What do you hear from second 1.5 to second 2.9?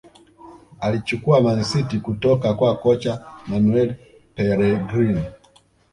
City kutoka kwa